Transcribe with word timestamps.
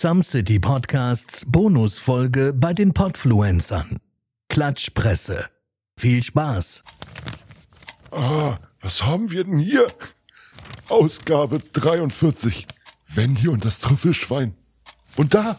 Some 0.00 0.22
City 0.22 0.60
Podcasts 0.60 1.44
Bonusfolge 1.44 2.52
bei 2.54 2.72
den 2.72 2.94
Podfluencern. 2.94 3.98
Klatschpresse. 4.48 5.46
Viel 5.96 6.22
Spaß. 6.22 6.84
Ah, 8.12 8.58
was 8.80 9.04
haben 9.04 9.32
wir 9.32 9.42
denn 9.42 9.58
hier? 9.58 9.88
Ausgabe 10.88 11.58
43. 11.72 12.68
Wendy 13.08 13.48
und 13.48 13.64
das 13.64 13.80
Trüffelschwein. 13.80 14.54
Und 15.16 15.34
da, 15.34 15.58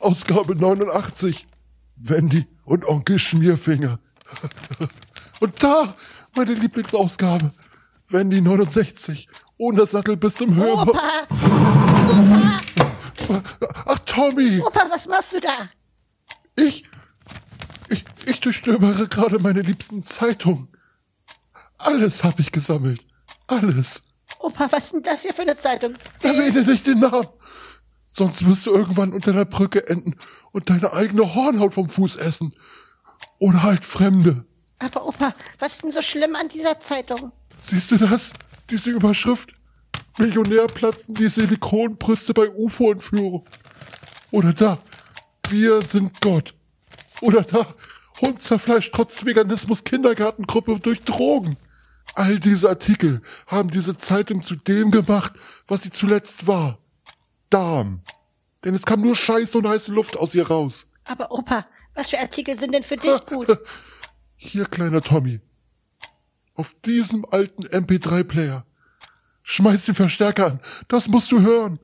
Ausgabe 0.00 0.56
89. 0.56 1.46
Wendy 1.94 2.48
und 2.64 2.84
Onkel 2.88 3.20
Schmierfinger. 3.20 4.00
Und 5.38 5.62
da, 5.62 5.94
meine 6.34 6.54
Lieblingsausgabe. 6.54 7.52
Wendy 8.08 8.40
69. 8.40 9.28
Ohne 9.58 9.86
Sattel 9.86 10.16
bis 10.16 10.34
zum 10.34 10.56
Hörer. 10.56 10.88
Opa! 10.88 11.00
Opa! 11.30 12.73
Ach, 13.86 13.98
Tommy! 14.00 14.60
Opa, 14.60 14.86
was 14.90 15.06
machst 15.06 15.32
du 15.32 15.40
da? 15.40 15.68
Ich, 16.56 16.84
ich, 17.88 18.04
ich 18.26 18.40
durchstöbere 18.40 19.08
gerade 19.08 19.38
meine 19.38 19.62
liebsten 19.62 20.02
Zeitungen. 20.02 20.68
Alles 21.78 22.24
habe 22.24 22.40
ich 22.40 22.52
gesammelt. 22.52 23.04
Alles. 23.46 24.02
Opa, 24.38 24.68
was 24.70 24.84
ist 24.86 24.92
denn 24.94 25.02
das 25.02 25.22
hier 25.22 25.34
für 25.34 25.42
eine 25.42 25.56
Zeitung? 25.56 25.94
Erwähne 26.22 26.62
nicht 26.62 26.86
den 26.86 27.00
Namen. 27.00 27.28
Sonst 28.12 28.46
wirst 28.46 28.66
du 28.66 28.72
irgendwann 28.72 29.12
unter 29.12 29.32
der 29.32 29.44
Brücke 29.44 29.88
enden 29.88 30.16
und 30.52 30.70
deine 30.70 30.92
eigene 30.92 31.34
Hornhaut 31.34 31.74
vom 31.74 31.88
Fuß 31.88 32.16
essen. 32.16 32.54
Oder 33.38 33.62
halt 33.62 33.84
Fremde. 33.84 34.44
Aber 34.78 35.06
Opa, 35.06 35.34
was 35.58 35.74
ist 35.74 35.84
denn 35.84 35.92
so 35.92 36.02
schlimm 36.02 36.36
an 36.36 36.48
dieser 36.48 36.78
Zeitung? 36.78 37.32
Siehst 37.62 37.90
du 37.90 37.96
das? 37.96 38.32
Diese 38.70 38.90
Überschrift? 38.90 39.52
Millionär 40.18 40.66
platzen 40.66 41.14
die 41.14 41.28
Silikonbrüste 41.28 42.34
bei 42.34 42.48
UFO-Entführung. 42.50 43.46
Oder 44.30 44.52
da, 44.52 44.78
wir 45.48 45.82
sind 45.82 46.20
Gott. 46.20 46.54
Oder 47.20 47.42
da, 47.42 47.74
Hund 48.20 48.42
zerfleischt 48.42 48.94
trotz 48.94 49.24
Veganismus 49.24 49.82
Kindergartengruppe 49.84 50.78
durch 50.80 51.02
Drogen. 51.02 51.56
All 52.14 52.38
diese 52.38 52.68
Artikel 52.68 53.22
haben 53.46 53.70
diese 53.70 53.96
Zeitung 53.96 54.42
zu 54.42 54.54
dem 54.54 54.90
gemacht, 54.90 55.32
was 55.66 55.82
sie 55.82 55.90
zuletzt 55.90 56.46
war. 56.46 56.78
Darm. 57.50 58.02
Denn 58.64 58.74
es 58.74 58.84
kam 58.84 59.00
nur 59.00 59.16
Scheiß 59.16 59.54
und 59.56 59.66
heiße 59.66 59.92
Luft 59.92 60.18
aus 60.18 60.34
ihr 60.34 60.46
raus. 60.46 60.86
Aber 61.04 61.30
Opa, 61.32 61.66
was 61.94 62.10
für 62.10 62.18
Artikel 62.18 62.56
sind 62.56 62.74
denn 62.74 62.82
für 62.82 62.96
dich 62.96 63.20
gut? 63.26 63.58
Hier, 64.36 64.66
kleiner 64.66 65.00
Tommy. 65.00 65.40
Auf 66.54 66.74
diesem 66.84 67.24
alten 67.24 67.66
MP3-Player. 67.66 68.64
Schmeiß 69.46 69.84
den 69.84 69.94
Verstärker 69.94 70.46
an. 70.46 70.60
Das 70.88 71.06
musst 71.06 71.30
du 71.30 71.40
hören. 71.40 71.78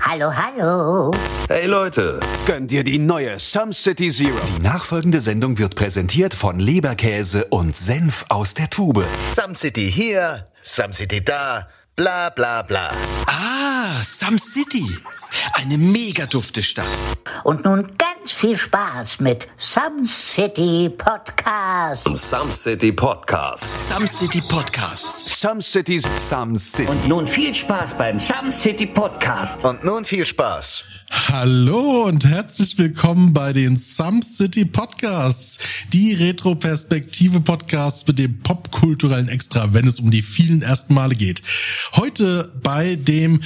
Hallo, 0.00 0.32
hallo. 0.34 1.12
Hey 1.48 1.66
Leute, 1.66 2.18
gönnt 2.46 2.72
ihr 2.72 2.82
die 2.82 2.98
neue 2.98 3.38
Some 3.38 3.74
City 3.74 4.10
Zero? 4.10 4.38
Die 4.56 4.62
nachfolgende 4.62 5.20
Sendung 5.20 5.58
wird 5.58 5.74
präsentiert 5.74 6.32
von 6.32 6.58
Leberkäse 6.58 7.44
und 7.46 7.76
Senf 7.76 8.24
aus 8.30 8.54
der 8.54 8.70
Tube. 8.70 9.04
Some 9.34 9.54
City 9.54 9.92
hier, 9.92 10.46
Some 10.62 10.94
City 10.94 11.22
da, 11.22 11.68
bla 11.94 12.30
bla 12.30 12.62
bla. 12.62 12.90
Ah, 13.26 14.02
Some 14.02 14.38
City. 14.38 14.86
Eine 15.52 15.76
mega 15.76 16.24
dufte 16.24 16.62
Stadt. 16.62 16.86
Und 17.44 17.64
nun 17.66 17.82
ganz 17.98 18.15
viel 18.32 18.56
Spaß 18.56 19.20
mit 19.20 19.46
Some 19.56 20.06
City 20.06 20.88
Podcast. 20.88 22.04
Some 22.16 22.50
City 22.50 22.92
Podcast. 22.92 23.88
Some 23.88 24.06
City 24.06 24.40
Podcasts. 24.40 25.40
Some 25.40 25.62
Cities. 25.62 26.04
Some 26.28 26.58
City. 26.58 26.88
Und 26.88 27.08
nun 27.08 27.28
viel 27.28 27.54
Spaß 27.54 27.96
beim 27.98 28.18
Some 28.18 28.50
City 28.50 28.86
Podcast. 28.86 29.62
Und 29.64 29.84
nun 29.84 30.04
viel 30.04 30.26
Spaß. 30.26 30.84
Hallo 31.28 32.04
und 32.04 32.24
herzlich 32.24 32.76
willkommen 32.78 33.32
bei 33.32 33.52
den 33.52 33.76
Some 33.76 34.22
City 34.22 34.64
Podcasts, 34.64 35.84
die 35.92 36.14
Retroperspektive 36.14 37.40
Podcasts 37.40 38.06
mit 38.08 38.18
dem 38.18 38.40
popkulturellen 38.40 39.28
Extra, 39.28 39.72
wenn 39.72 39.86
es 39.86 40.00
um 40.00 40.10
die 40.10 40.22
vielen 40.22 40.62
ersten 40.62 40.94
Male 40.94 41.14
geht. 41.14 41.42
Heute 41.94 42.52
bei 42.62 42.96
dem 42.96 43.40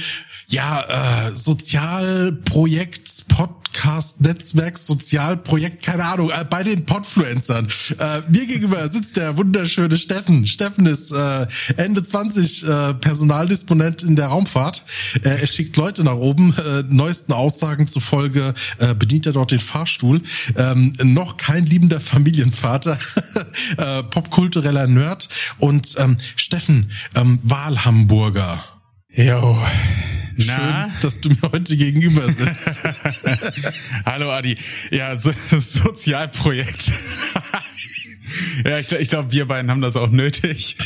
ja, 0.51 1.27
äh, 1.27 1.35
Sozialprojekt, 1.35 3.25
Podcast, 3.29 4.19
Netzwerk, 4.19 4.77
Sozialprojekt, 4.77 5.83
keine 5.83 6.03
Ahnung, 6.03 6.29
äh, 6.29 6.43
bei 6.47 6.63
den 6.63 6.85
Podfluencern. 6.85 7.67
Äh, 7.97 8.21
mir 8.29 8.45
gegenüber 8.45 8.87
sitzt 8.89 9.15
der 9.15 9.37
wunderschöne 9.37 9.97
Steffen. 9.97 10.45
Steffen 10.45 10.85
ist 10.87 11.13
äh, 11.13 11.47
Ende 11.77 12.03
20 12.03 12.63
äh, 12.63 12.93
Personaldisponent 12.95 14.03
in 14.03 14.17
der 14.17 14.27
Raumfahrt. 14.27 14.83
Äh, 15.23 15.39
er 15.39 15.47
schickt 15.47 15.77
Leute 15.77 16.03
nach 16.03 16.17
oben. 16.17 16.53
Äh, 16.57 16.83
neuesten 16.89 17.31
Aussagen 17.31 17.87
zufolge 17.87 18.53
äh, 18.79 18.93
bedient 18.93 19.25
er 19.25 19.31
dort 19.31 19.51
den 19.51 19.59
Fahrstuhl. 19.59 20.21
Ähm, 20.57 20.93
noch 21.03 21.37
kein 21.37 21.65
liebender 21.65 22.01
Familienvater, 22.01 22.97
äh, 23.77 24.03
popkultureller 24.03 24.87
Nerd 24.87 25.29
und 25.59 25.95
ähm, 25.97 26.17
Steffen, 26.35 26.91
ähm, 27.15 27.39
Wahlhamburger. 27.43 28.61
Jo. 29.13 29.57
Schön, 30.37 30.91
dass 31.01 31.19
du 31.21 31.29
mir 31.29 31.51
heute 31.51 31.75
gegenüber 31.75 32.31
sitzt. 32.31 32.79
Hallo 34.05 34.31
Adi. 34.31 34.55
Ja, 34.89 35.17
so, 35.17 35.31
Sozialprojekt. 35.49 36.91
ja, 38.65 38.79
ich, 38.79 38.91
ich 38.91 39.09
glaube, 39.09 39.31
wir 39.31 39.47
beiden 39.47 39.69
haben 39.69 39.81
das 39.81 39.95
auch 39.95 40.09
nötig. 40.09 40.77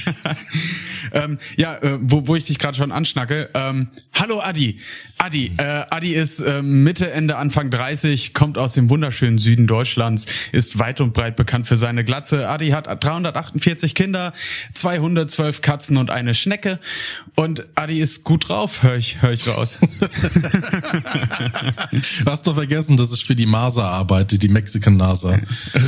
ähm, 1.13 1.38
ja, 1.57 1.75
äh, 1.75 1.97
wo, 2.01 2.28
wo 2.28 2.35
ich 2.35 2.45
dich 2.45 2.59
gerade 2.59 2.78
schon 2.78 2.91
anschnacke. 2.91 3.50
Ähm, 3.53 3.88
hallo 4.13 4.41
Adi. 4.41 4.79
Adi, 5.17 5.53
äh, 5.57 5.83
Adi 5.89 6.13
ist 6.13 6.41
äh, 6.41 6.62
Mitte, 6.62 7.12
Ende, 7.12 7.38
Anfang 7.38 7.69
30, 7.69 8.33
kommt 8.33 8.57
aus 8.57 8.73
dem 8.73 8.89
wunderschönen 8.89 9.38
Süden 9.38 9.66
Deutschlands, 9.66 10.25
ist 10.51 10.77
weit 10.77 11.00
und 11.01 11.13
breit 11.13 11.35
bekannt 11.35 11.67
für 11.67 11.77
seine 11.77 12.03
Glatze. 12.03 12.50
Adi 12.50 12.69
hat 12.69 12.88
348 13.03 13.95
Kinder, 13.95 14.33
212 14.73 15.62
Katzen 15.62 15.97
und 15.97 16.09
eine 16.09 16.33
Schnecke. 16.33 16.79
Und 17.35 17.66
Adi 17.75 18.01
ist 18.01 18.23
gut 18.23 18.50
drauf, 18.50 18.83
höre 18.83 18.97
ich, 18.97 19.22
hör 19.22 19.31
ich 19.35 19.47
raus. 19.47 19.79
du 21.91 22.25
hast 22.25 22.47
doch 22.47 22.56
vergessen, 22.56 22.97
dass 22.97 23.13
ich 23.13 23.25
für 23.25 23.35
die 23.35 23.46
NASA 23.46 23.88
arbeite, 23.88 24.38
die 24.38 24.50
Mexican 24.50 24.97
NASA. 24.97 25.40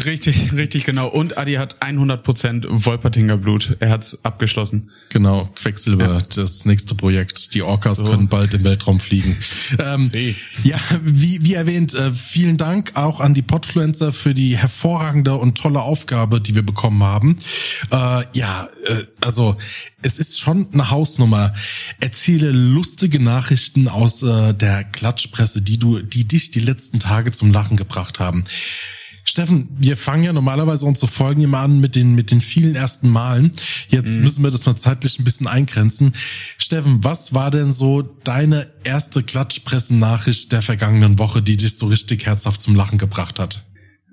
Richtig, 0.06 0.54
richtig, 0.54 0.86
genau. 0.86 1.08
Und 1.08 1.38
Adi 1.38 1.54
hat 1.56 1.78
100% 1.82 2.66
Wolpertinger 2.70 3.38
Blut. 3.38 3.76
Er 3.80 3.90
hat's 3.90 4.20
abgeschlossen. 4.24 4.92
Genau, 5.10 5.50
Quecksilber, 5.56 6.08
ja. 6.08 6.22
das 6.36 6.66
nächste 6.66 6.96
Projekt. 6.96 7.54
Die 7.54 7.62
Orcas 7.62 7.98
so. 7.98 8.06
können 8.06 8.28
bald 8.28 8.54
im 8.54 8.64
Weltraum 8.64 9.00
fliegen. 9.00 9.38
Ähm, 9.80 10.10
ja, 10.64 10.78
wie, 11.04 11.44
wie 11.44 11.54
erwähnt, 11.54 11.94
äh, 11.94 12.12
vielen 12.12 12.58
Dank 12.58 12.92
auch 12.96 13.20
an 13.20 13.34
die 13.34 13.42
Podfluencer 13.42 14.12
für 14.12 14.34
die 14.34 14.58
hervorragende 14.58 15.36
und 15.36 15.58
tolle 15.58 15.82
Aufgabe, 15.82 16.42
die 16.42 16.56
wir 16.56 16.64
bekommen 16.64 17.04
haben. 17.04 17.38
Äh, 17.92 18.24
ja, 18.34 18.70
äh, 18.86 19.04
also 19.22 19.58
es 20.02 20.20
ist 20.20 20.40
schon 20.40 20.68
eine 20.74 20.92
Hausnummer. 20.92 21.54
Erzähle 22.00 22.52
lustige 22.52 23.20
Nachrichten 23.20 23.37
aus 23.88 24.24
äh, 24.24 24.54
der 24.54 24.84
Klatschpresse, 24.84 25.62
die 25.62 25.78
du, 25.78 26.02
die 26.02 26.28
dich 26.28 26.52
die 26.52 26.60
letzten 26.60 27.00
Tage 27.00 27.32
zum 27.32 27.52
Lachen 27.52 27.78
gebracht 27.78 28.20
haben. 28.20 28.44
Steffen, 29.24 29.68
wir 29.78 29.98
fangen 29.98 30.24
ja 30.24 30.32
normalerweise 30.32 30.86
unsere 30.86 31.12
Folgen 31.12 31.42
immer 31.42 31.60
an 31.60 31.82
mit 31.82 31.96
den, 31.96 32.16
mit 32.16 32.32
den 32.32 32.40
vielen 32.40 32.76
ersten 32.76 33.10
Malen. 33.10 33.52
Jetzt 33.90 34.18
mhm. 34.18 34.24
müssen 34.24 34.44
wir 34.44 34.52
das 34.52 34.66
mal 34.66 34.78
zeitlich 34.78 35.20
ein 35.20 35.26
bisschen 35.26 35.48
eingrenzen. 35.48 36.14
Steffen, 36.58 37.04
was 37.04 37.34
war 37.34 37.52
denn 37.52 37.74
so 37.74 38.04
deine 38.24 38.68
erste 38.86 39.24
Klatschpressennachricht 39.24 40.54
der 40.54 40.62
vergangenen 40.62 41.20
Woche, 41.20 41.42
die 41.42 41.58
dich 41.58 41.76
so 41.76 41.88
richtig 41.88 42.26
herzhaft 42.26 42.62
zum 42.62 42.74
Lachen 42.76 42.98
gebracht 42.98 43.38
hat? 43.38 43.66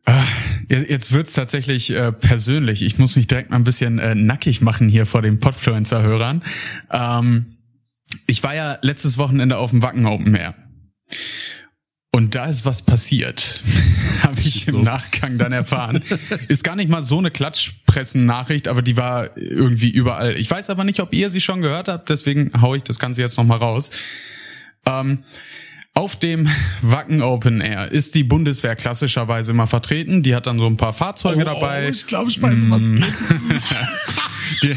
Ah, 0.04 0.24
jetzt 0.68 1.12
wird's 1.12 1.32
tatsächlich 1.32 1.90
äh, 1.90 2.12
persönlich. 2.12 2.82
Ich 2.82 2.98
muss 2.98 3.16
mich 3.16 3.26
direkt 3.26 3.50
mal 3.50 3.56
ein 3.56 3.64
bisschen 3.64 3.98
äh, 3.98 4.14
nackig 4.14 4.60
machen 4.60 4.88
hier 4.88 5.06
vor 5.06 5.22
den 5.22 5.40
Podfluencer-Hörern. 5.40 6.42
Ähm, 6.92 7.53
ich 8.26 8.42
war 8.42 8.54
ja 8.54 8.78
letztes 8.82 9.18
Wochenende 9.18 9.58
auf 9.58 9.70
dem 9.70 9.82
Wacken 9.82 10.06
Open 10.06 10.34
Air. 10.34 10.54
Und 12.14 12.36
da 12.36 12.46
ist 12.46 12.64
was 12.64 12.82
passiert, 12.82 13.60
habe 14.22 14.38
ich 14.38 14.68
im 14.68 14.82
Nachgang 14.82 15.36
dann 15.36 15.52
erfahren. 15.52 16.00
ist 16.46 16.62
gar 16.62 16.76
nicht 16.76 16.88
mal 16.88 17.02
so 17.02 17.18
eine 17.18 17.32
Klatschpressen-Nachricht, 17.32 18.68
aber 18.68 18.82
die 18.82 18.96
war 18.96 19.36
irgendwie 19.36 19.90
überall. 19.90 20.36
Ich 20.36 20.48
weiß 20.48 20.70
aber 20.70 20.84
nicht, 20.84 21.00
ob 21.00 21.12
ihr 21.12 21.28
sie 21.28 21.40
schon 21.40 21.60
gehört 21.60 21.88
habt, 21.88 22.08
deswegen 22.08 22.52
hau 22.60 22.76
ich 22.76 22.84
das 22.84 23.00
Ganze 23.00 23.20
jetzt 23.20 23.36
nochmal 23.36 23.58
raus. 23.58 23.90
Ähm, 24.86 25.24
auf 25.96 26.16
dem 26.16 26.48
Wacken 26.82 27.22
Open 27.22 27.60
Air 27.60 27.90
ist 27.90 28.14
die 28.14 28.24
Bundeswehr 28.24 28.74
klassischerweise 28.76 29.52
immer 29.52 29.68
vertreten. 29.68 30.22
Die 30.22 30.34
hat 30.34 30.46
dann 30.46 30.58
so 30.58 30.66
ein 30.66 30.76
paar 30.76 30.92
Fahrzeuge 30.92 31.42
oh, 31.42 31.44
dabei. 31.44 31.86
Oh, 31.86 31.90
ich 31.90 32.06
glaube, 32.06 32.30
ich 32.30 32.42
weiß, 32.42 32.68
was 32.68 32.94
geht. 32.94 33.04
die, 34.62 34.76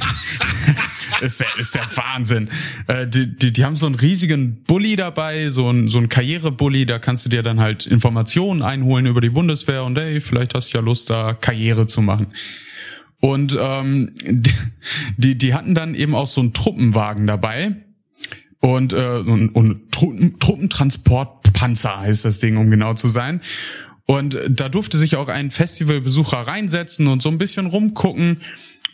ist, 1.22 1.40
der, 1.40 1.48
ist 1.60 1.76
der 1.76 1.88
Wahnsinn. 1.96 2.50
Äh, 2.88 3.08
die, 3.08 3.36
die, 3.36 3.52
die 3.54 3.66
haben 3.66 3.76
so 3.76 3.86
einen 3.86 3.96
riesigen 3.96 4.64
Bulli 4.64 4.96
dabei, 4.96 5.50
so 5.50 5.70
ein, 5.70 5.88
so 5.88 5.98
ein 5.98 6.10
Karrierebully, 6.10 6.86
da 6.86 7.00
kannst 7.00 7.26
du 7.26 7.30
dir 7.30 7.44
dann 7.44 7.60
halt 7.60 7.86
Informationen 7.86 8.62
einholen 8.62 9.06
über 9.06 9.22
die 9.22 9.30
Bundeswehr 9.30 9.84
und 9.84 9.98
hey, 9.98 10.20
vielleicht 10.22 10.54
hast 10.54 10.74
du 10.74 10.78
ja 10.78 10.84
Lust, 10.84 11.10
da 11.10 11.34
Karriere 11.34 11.88
zu 11.88 12.02
machen. 12.02 12.28
Und 13.20 13.58
ähm, 13.60 14.12
die, 15.18 15.38
die 15.38 15.54
hatten 15.54 15.74
dann 15.74 15.96
eben 15.96 16.14
auch 16.14 16.28
so 16.28 16.42
einen 16.42 16.54
Truppenwagen 16.54 17.26
dabei 17.26 17.76
und, 18.60 18.94
äh, 18.94 19.24
und, 19.26 19.50
und 19.50 19.92
Truppen, 19.92 20.40
Truppentransportpanzer 20.40 22.00
heißt 22.00 22.26
das 22.26 22.40
Ding, 22.40 22.58
um 22.58 22.70
genau 22.70 22.94
zu 22.94 23.08
sein. 23.08 23.42
Und 24.06 24.40
da 24.50 24.70
durfte 24.70 24.98
sich 24.98 25.16
auch 25.18 25.28
ein 25.28 25.52
Festivalbesucher 25.52 26.38
reinsetzen 26.38 27.08
und 27.08 27.22
so 27.22 27.30
ein 27.30 27.38
bisschen 27.38 27.66
rumgucken. 27.66 28.42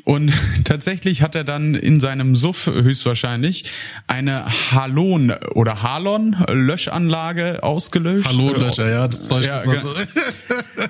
Und 0.06 0.34
tatsächlich 0.66 1.22
hat 1.22 1.34
er 1.36 1.44
dann 1.46 1.76
in 1.76 2.00
seinem 2.02 2.36
Suff 2.36 2.68
höchstwahrscheinlich 2.68 3.66
eine 4.08 4.46
Halon 4.72 5.32
oder 5.56 5.82
Halon 5.82 6.36
Löschanlage 6.50 7.64
ausgelöscht. 7.64 8.28
Halonlöscher, 8.28 8.90
ja, 8.90 9.08
das 9.08 9.28
Zeug 9.28 9.46
Ja, 9.46 9.58
ist 9.60 9.68
also. 9.68 9.94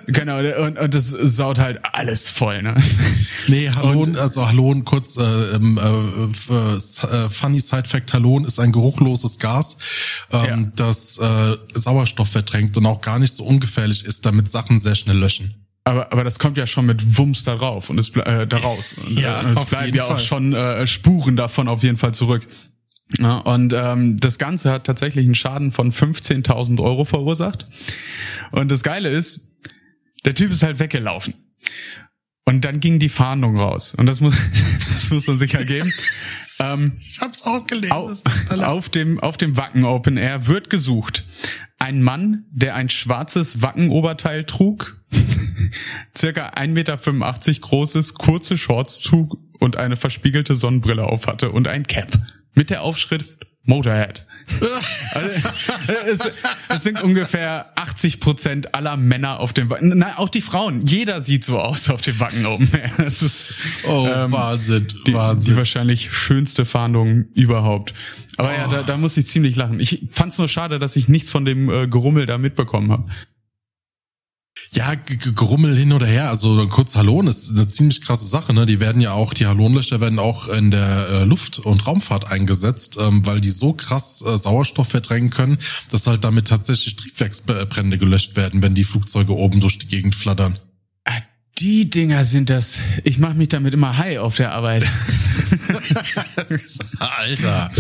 Genau, 0.07 0.39
und, 0.39 0.79
und 0.79 0.93
das 0.93 1.09
saut 1.09 1.59
halt 1.59 1.79
alles 1.83 2.29
voll, 2.29 2.61
ne? 2.63 2.75
Nee, 3.47 3.69
Halon, 3.69 4.15
also 4.15 4.47
Halon, 4.47 4.83
kurz, 4.85 5.17
äh, 5.17 5.21
ähm, 5.55 5.77
äh, 5.77 6.29
f- 6.29 7.03
äh, 7.03 7.29
Funny 7.29 7.59
Side 7.59 7.87
Fact, 7.87 8.13
Halon 8.13 8.45
ist 8.45 8.59
ein 8.59 8.71
geruchloses 8.71 9.37
Gas, 9.37 9.77
ähm, 10.31 10.69
das 10.75 11.17
äh, 11.19 11.55
Sauerstoff 11.73 12.29
verdrängt 12.29 12.77
und 12.77 12.85
auch 12.85 13.01
gar 13.01 13.19
nicht 13.19 13.33
so 13.33 13.43
ungefährlich 13.43 14.05
ist, 14.05 14.25
damit 14.25 14.49
Sachen 14.49 14.79
sehr 14.79 14.95
schnell 14.95 15.17
löschen. 15.17 15.53
Aber, 15.85 16.11
aber 16.13 16.23
das 16.23 16.39
kommt 16.39 16.57
ja 16.57 16.65
schon 16.65 16.85
mit 16.85 17.17
Wumms 17.17 17.43
da 17.43 17.55
drauf 17.55 17.89
und 17.89 17.97
es 17.99 18.15
äh, 18.15 18.47
daraus. 18.47 18.93
Und, 19.09 19.19
Ja, 19.19 19.41
äh, 19.41 19.51
es 19.51 19.57
auf 19.57 19.69
bleiben 19.69 19.95
ja 19.95 20.03
auch 20.05 20.09
Fall. 20.11 20.19
schon 20.19 20.53
äh, 20.53 20.87
Spuren 20.87 21.35
davon 21.35 21.67
auf 21.67 21.83
jeden 21.83 21.97
Fall 21.97 22.13
zurück. 22.13 22.47
Ja, 23.19 23.37
und 23.37 23.73
ähm, 23.73 24.17
das 24.17 24.39
Ganze 24.39 24.71
hat 24.71 24.85
tatsächlich 24.85 25.25
einen 25.25 25.35
Schaden 25.35 25.71
von 25.71 25.91
15.000 25.91 26.81
Euro 26.81 27.05
verursacht. 27.05 27.67
Und 28.51 28.71
das 28.71 28.81
Geile 28.81 29.09
ist, 29.09 29.49
der 30.25 30.33
Typ 30.33 30.51
ist 30.51 30.63
halt 30.63 30.79
weggelaufen. 30.79 31.35
Und 32.45 32.65
dann 32.65 32.79
ging 32.79 32.97
die 32.99 33.09
Fahndung 33.09 33.57
raus. 33.57 33.93
Und 33.93 34.05
das 34.07 34.19
muss, 34.19 34.33
das 34.79 35.11
muss 35.11 35.27
man 35.27 35.37
sich 35.37 35.53
ergeben. 35.53 35.91
Ähm, 36.61 36.93
Ich 36.99 37.19
hab's 37.21 37.43
auch 37.43 37.67
gelesen. 37.67 37.91
Au- 37.93 38.09
es 38.09 38.23
tut 38.23 38.49
mir 38.49 38.55
leid. 38.55 38.67
auf 38.67 38.89
dem, 38.89 39.19
auf 39.19 39.37
dem 39.37 39.57
Wacken 39.57 39.83
Open 39.85 40.17
Air 40.17 40.47
wird 40.47 40.69
gesucht. 40.69 41.23
Ein 41.83 42.01
Mann, 42.01 42.45
der 42.49 42.75
ein 42.75 42.87
schwarzes 42.87 43.61
Wackenoberteil 43.61 44.45
trug, 44.45 44.95
circa 46.17 46.51
1,85 46.51 46.67
Meter 46.69 47.59
großes, 47.59 48.13
kurze 48.13 48.57
Shorts 48.57 49.01
trug 49.01 49.37
und 49.59 49.75
eine 49.75 49.97
verspiegelte 49.97 50.55
Sonnenbrille 50.55 51.03
aufhatte 51.03 51.51
und 51.51 51.67
ein 51.67 51.85
Cap. 51.85 52.17
Mit 52.53 52.69
der 52.69 52.83
Aufschrift 52.83 53.45
Motorhead. 53.65 54.25
Also, 55.15 56.27
es, 56.27 56.31
es 56.69 56.83
sind 56.83 57.01
ungefähr 57.03 57.67
80 57.75 58.19
Prozent 58.19 58.75
aller 58.75 58.97
Männer 58.97 59.39
auf 59.39 59.53
dem 59.53 59.69
Wacken. 59.69 59.89
Nein, 59.97 60.13
auch 60.17 60.27
die 60.29 60.41
Frauen. 60.41 60.81
Jeder 60.81 61.21
sieht 61.21 61.45
so 61.45 61.59
aus 61.59 61.89
auf 61.89 62.01
dem 62.01 62.19
Wacken 62.19 62.45
Open 62.45 62.69
Air. 62.73 62.91
Das 62.97 63.21
ist, 63.21 63.53
Oh, 63.87 64.07
ähm, 64.07 64.31
Wahnsinn, 64.31 64.87
die, 64.87 65.03
die 65.05 65.13
Wahnsinn. 65.13 65.55
wahrscheinlich 65.55 66.11
schönste 66.11 66.65
Fahndung 66.65 67.25
überhaupt. 67.35 67.93
Aber 68.37 68.53
ja, 68.53 68.67
da, 68.67 68.81
da 68.81 68.97
muss 68.97 69.15
ich 69.17 69.27
ziemlich 69.27 69.55
lachen. 69.55 69.79
Ich 69.79 70.07
fand's 70.11 70.39
nur 70.39 70.47
schade, 70.49 70.79
dass 70.79 70.95
ich 70.95 71.07
nichts 71.07 71.29
von 71.31 71.45
dem 71.45 71.69
äh, 71.69 71.87
Gerummel 71.87 72.25
da 72.25 72.37
mitbekommen 72.37 72.91
habe. 72.91 73.05
Ja, 74.71 74.95
G- 74.95 75.17
G- 75.17 75.31
Gerummel 75.33 75.75
hin 75.75 75.93
oder 75.93 76.05
her. 76.05 76.29
Also 76.29 76.67
kurz 76.67 76.95
Halon 76.95 77.27
ist 77.27 77.49
eine 77.51 77.67
ziemlich 77.67 78.01
krasse 78.01 78.25
Sache. 78.27 78.53
Ne? 78.53 78.65
Die 78.65 78.79
werden 78.79 79.01
ja 79.01 79.13
auch, 79.13 79.33
die 79.33 79.45
Halonlöcher 79.45 79.99
werden 80.01 80.19
auch 80.19 80.47
in 80.47 80.71
der 80.71 81.09
äh, 81.09 81.23
Luft- 81.25 81.59
und 81.59 81.85
Raumfahrt 81.85 82.31
eingesetzt, 82.31 82.97
ähm, 82.99 83.25
weil 83.25 83.41
die 83.41 83.49
so 83.49 83.73
krass 83.73 84.23
äh, 84.25 84.37
Sauerstoff 84.37 84.89
verdrängen 84.89 85.29
können, 85.29 85.57
dass 85.91 86.07
halt 86.07 86.23
damit 86.23 86.47
tatsächlich 86.47 86.95
Triebwerksbrände 86.95 87.97
gelöscht 87.97 88.35
werden, 88.35 88.61
wenn 88.61 88.73
die 88.75 88.83
Flugzeuge 88.83 89.33
oben 89.35 89.59
durch 89.59 89.77
die 89.79 89.87
Gegend 89.87 90.15
flattern. 90.15 90.59
Ah, 91.05 91.13
die 91.59 91.89
Dinger 91.89 92.23
sind 92.25 92.49
das. 92.49 92.79
Ich 93.03 93.19
mache 93.19 93.35
mich 93.35 93.49
damit 93.49 93.73
immer 93.73 93.97
high 93.97 94.19
auf 94.19 94.35
der 94.37 94.51
Arbeit. 94.53 94.85
Alter. 96.99 97.71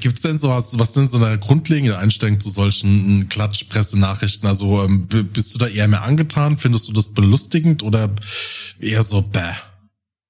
Gibt's 0.00 0.22
denn 0.22 0.38
so 0.38 0.48
was, 0.48 0.78
was 0.78 0.94
sind 0.94 1.10
so 1.10 1.22
eine 1.22 1.38
grundlegende 1.38 1.98
Einstellung 1.98 2.40
zu 2.40 2.50
solchen 2.50 3.28
Klatschpresse-Nachrichten? 3.28 4.46
Also 4.46 4.84
ähm, 4.84 5.06
bist 5.06 5.54
du 5.54 5.58
da 5.58 5.66
eher 5.66 5.88
mehr 5.88 6.02
angetan? 6.02 6.58
Findest 6.58 6.88
du 6.88 6.92
das 6.92 7.12
belustigend 7.14 7.82
oder 7.82 8.14
eher 8.80 9.02
so 9.02 9.22
bäh? 9.22 9.52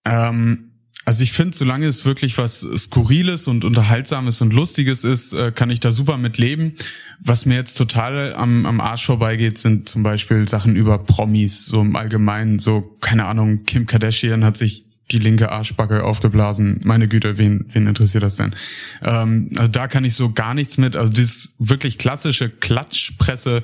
Ähm, 0.05 0.67
also 1.06 1.23
ich 1.23 1.32
finde, 1.32 1.56
solange 1.56 1.87
es 1.87 2.05
wirklich 2.05 2.37
was 2.37 2.67
Skurriles 2.76 3.46
und 3.46 3.64
Unterhaltsames 3.64 4.40
und 4.40 4.52
Lustiges 4.52 5.05
ist, 5.05 5.34
äh, 5.34 5.52
kann 5.52 5.70
ich 5.70 5.79
da 5.79 5.93
super 5.93 6.17
mit 6.19 6.37
leben. 6.37 6.75
Was 7.20 7.46
mir 7.46 7.55
jetzt 7.55 7.76
total 7.76 8.34
am, 8.34 8.67
am 8.67 8.81
Arsch 8.81 9.06
vorbeigeht, 9.06 9.56
sind 9.56 9.88
zum 9.88 10.02
Beispiel 10.02 10.49
Sachen 10.49 10.75
über 10.75 10.99
Promis, 10.99 11.67
so 11.67 11.81
im 11.81 11.94
Allgemeinen. 11.94 12.58
So, 12.58 12.96
keine 13.00 13.26
Ahnung, 13.26 13.62
Kim 13.64 13.87
Kardashian 13.87 14.44
hat 14.44 14.56
sich 14.56 14.86
die 15.12 15.19
linke 15.19 15.50
Arschbacke 15.50 16.03
aufgeblasen. 16.05 16.81
Meine 16.85 17.08
Güte, 17.08 17.38
wen, 17.38 17.67
wen 17.69 17.87
interessiert 17.87 18.23
das 18.23 18.37
denn? 18.37 18.55
Ähm, 19.03 19.50
also 19.56 19.70
da 19.70 19.87
kann 19.88 20.05
ich 20.05 20.14
so 20.14 20.32
gar 20.32 20.55
nichts 20.55 20.79
mit. 20.79 20.97
Also 20.97 21.12
dieses 21.12 21.55
wirklich 21.58 21.99
klassische 21.99 22.50
Klatschpresse, 22.50 23.62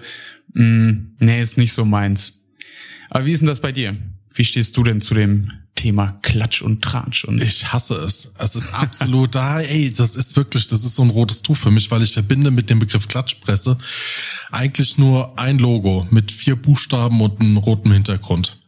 mh, 0.54 0.94
nee, 1.18 1.42
ist 1.42 1.58
nicht 1.58 1.72
so 1.72 1.84
meins. 1.84 2.38
Aber 3.10 3.26
wie 3.26 3.32
ist 3.32 3.40
denn 3.40 3.48
das 3.48 3.60
bei 3.60 3.72
dir? 3.72 3.96
Wie 4.34 4.44
stehst 4.44 4.76
du 4.76 4.82
denn 4.82 5.00
zu 5.00 5.14
dem 5.14 5.52
Thema 5.74 6.18
Klatsch 6.22 6.62
und 6.62 6.80
Tratsch? 6.80 7.24
Und 7.24 7.42
Ich 7.42 7.72
hasse 7.72 7.94
es. 7.96 8.32
Es 8.38 8.56
ist 8.56 8.72
absolut 8.72 9.34
da. 9.34 9.60
Ey, 9.60 9.92
das 9.92 10.16
ist 10.16 10.36
wirklich, 10.36 10.68
das 10.68 10.84
ist 10.84 10.94
so 10.94 11.02
ein 11.02 11.10
rotes 11.10 11.42
Tuch 11.42 11.56
für 11.56 11.70
mich, 11.70 11.90
weil 11.90 12.02
ich 12.02 12.12
verbinde 12.12 12.50
mit 12.50 12.70
dem 12.70 12.78
Begriff 12.78 13.08
Klatschpresse 13.08 13.76
eigentlich 14.50 14.96
nur 14.96 15.38
ein 15.38 15.58
Logo 15.58 16.06
mit 16.10 16.30
vier 16.30 16.56
Buchstaben 16.56 17.20
und 17.20 17.40
einem 17.40 17.56
roten 17.56 17.92
Hintergrund. 17.92 18.58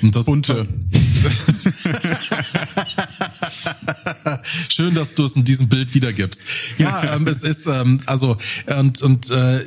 Und 0.00 0.16
das 0.16 0.26
Bunte. 0.26 0.66
Ist 0.90 0.99
Schön, 4.68 4.94
dass 4.94 5.14
du 5.14 5.24
es 5.24 5.36
in 5.36 5.44
diesem 5.44 5.68
Bild 5.68 5.94
wiedergibst. 5.94 6.42
Ja, 6.78 7.04
ähm, 7.16 7.26
es 7.26 7.42
ist 7.42 7.66
ähm, 7.66 8.00
also 8.06 8.38
und 8.66 9.02
und 9.02 9.30
äh, 9.30 9.60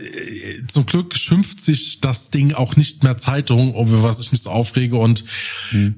zum 0.74 0.86
Glück 0.86 1.16
schimpft 1.16 1.62
sich 1.62 2.02
das 2.02 2.31
Ding 2.31 2.54
auch 2.54 2.75
nicht 2.75 3.04
mehr 3.04 3.18
Zeitung, 3.18 3.75
über 3.75 4.04
was 4.04 4.20
ich 4.20 4.31
mich 4.31 4.42
so 4.42 4.50
aufrege. 4.50 4.98
Und 4.98 5.24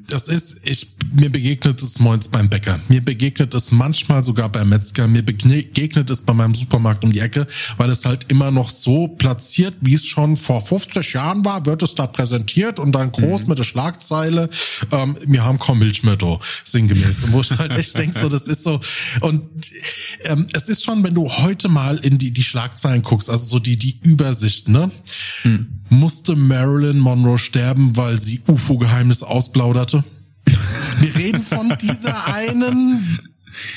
das 0.10 0.28
ist 0.28 0.58
ich 0.64 0.90
mir 1.14 1.30
begegnet 1.30 1.82
es 1.82 2.00
morgens 2.00 2.28
beim 2.28 2.50
Bäcker, 2.50 2.80
mir 2.90 3.04
begegnet 3.04 3.54
es 3.54 3.72
manchmal 3.72 4.24
sogar 4.24 4.50
beim 4.50 4.70
Metzger, 4.70 5.08
mir 5.08 5.24
begegnet 5.24 6.10
es 6.10 6.24
bei 6.24 6.34
meinem 6.34 6.54
Supermarkt 6.54 7.04
um 7.04 7.12
die 7.12 7.20
Ecke, 7.20 7.48
weil 7.78 7.90
es 7.90 8.06
halt 8.06 8.26
immer 8.30 8.52
noch 8.52 8.70
so 8.70 9.08
platziert, 9.08 9.76
wie 9.82 9.94
es 9.94 10.06
schon 10.06 10.36
vor 10.36 10.62
50 10.62 11.14
Jahren 11.14 11.46
war, 11.46 11.66
wird 11.66 11.84
es 11.84 11.96
da 11.96 12.08
präsentiert 12.08 12.80
und 12.80 12.92
dann 12.94 13.12
groß 13.12 13.48
mit 13.48 13.60
der 13.60 13.64
Schlagzeile, 13.64 14.50
ähm, 14.92 15.18
wir 15.26 15.46
haben 15.46 15.60
kaum 15.60 15.80
Milch 15.80 16.04
mehr 16.04 16.18
da, 16.18 16.40
sinngemäß. 16.64 17.24
Und 17.24 17.34
wo 17.34 17.42
ich 17.42 17.52
halt 17.52 17.76
echt 17.76 17.98
denke, 17.98 18.20
so, 18.20 18.28
das 18.28 18.48
ist 18.48 18.64
so, 18.64 18.80
und 19.22 19.44
ähm, 20.26 20.48
es 20.54 20.68
ist 20.68 20.84
schon, 20.84 21.04
wenn 21.04 21.14
du 21.14 21.30
heute 21.30 21.70
mal 21.70 21.98
in 22.00 22.18
die, 22.18 22.32
die 22.32 22.44
Schlagzeilen 22.44 23.04
guckst, 23.04 23.30
also 23.30 23.46
so 23.46 23.60
die, 23.60 23.78
die 23.78 24.00
Übersicht, 24.04 24.65
ne? 24.68 24.92
Musste 25.90 26.36
Marilyn 26.36 27.00
Monroe 27.00 27.38
sterben, 27.38 27.96
weil 27.96 28.18
sie 28.20 28.42
UFO-Geheimnis 28.48 29.24
ausplauderte? 29.24 30.04
Wir 31.00 31.16
reden 31.16 31.42
von 31.42 31.76
dieser 31.82 32.28
einen 32.34 33.20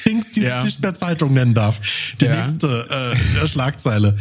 Dings, 0.06 0.32
die 0.32 0.42
Ja. 0.42 0.56
sich 0.62 0.64
nicht 0.74 0.82
mehr 0.82 0.94
Zeitung 0.94 1.34
nennen 1.34 1.54
darf. 1.54 1.80
Die 2.20 2.24
Ja. 2.26 2.40
nächste 2.42 3.14
äh, 3.42 3.46
Schlagzeile. 3.46 4.18